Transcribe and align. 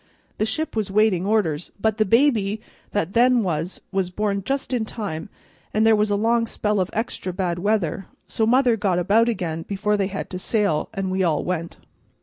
The 0.39 0.47
ship 0.47 0.75
was 0.75 0.89
waiting 0.89 1.27
orders, 1.27 1.69
but 1.79 1.97
the 1.99 2.05
baby 2.05 2.59
that 2.89 3.13
then 3.13 3.43
was, 3.43 3.81
was 3.91 4.09
born 4.09 4.41
just 4.43 4.73
in 4.73 4.83
time, 4.83 5.29
and 5.75 5.85
there 5.85 5.95
was 5.95 6.09
a 6.09 6.15
long 6.15 6.47
spell 6.47 6.79
of 6.79 6.89
extra 6.91 7.31
bad 7.31 7.59
weather, 7.59 8.07
so 8.25 8.47
mother 8.47 8.75
got 8.75 8.97
about 8.97 9.29
again 9.29 9.61
before 9.61 9.97
they 9.97 10.07
had 10.07 10.31
to 10.31 10.39
sail, 10.39 10.89
an' 10.95 11.11
we 11.11 11.21
all 11.21 11.43
went. 11.43 11.77